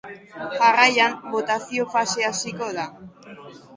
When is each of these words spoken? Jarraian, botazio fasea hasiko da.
Jarraian, 0.61 1.13
botazio 1.35 1.87
fasea 1.93 2.33
hasiko 2.33 2.71
da. 2.79 2.87